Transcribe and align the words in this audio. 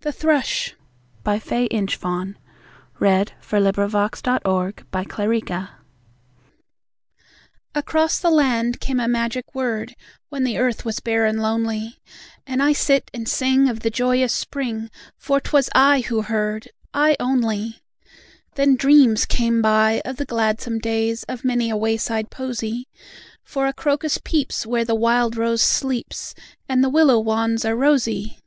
The 0.00 0.10
Thrush 0.10 0.74
Across 1.20 1.44
the 1.44 1.50
land 8.24 8.80
came 8.80 8.98
a 9.00 9.06
magic 9.08 9.54
word 9.54 9.94
When 10.30 10.42
the 10.42 10.58
earth 10.58 10.84
was 10.84 10.98
bare 10.98 11.26
and 11.26 11.40
lonely, 11.40 11.98
And 12.44 12.60
I 12.60 12.72
sit 12.72 13.08
and 13.14 13.28
sing 13.28 13.68
of 13.68 13.78
the 13.80 13.90
joyous 13.90 14.32
spring, 14.34 14.90
For 15.16 15.40
'twas 15.40 15.70
I 15.76 16.00
who 16.00 16.22
heard, 16.22 16.68
I 16.92 17.16
only! 17.20 17.80
Then 18.56 18.74
dreams 18.74 19.24
came 19.26 19.62
by, 19.62 20.02
of 20.04 20.16
the 20.16 20.24
gladsome 20.24 20.80
days, 20.80 21.22
Of 21.28 21.44
many 21.44 21.70
a 21.70 21.76
wayside 21.76 22.32
posy; 22.32 22.88
For 23.44 23.68
a 23.68 23.72
crocus 23.72 24.18
peeps 24.18 24.66
where 24.66 24.84
the 24.84 24.96
wild 24.96 25.36
rose 25.36 25.62
sleeps, 25.62 26.34
And 26.68 26.82
the 26.82 26.90
willow 26.90 27.20
wands 27.20 27.64
are 27.64 27.76
rosy! 27.76 28.40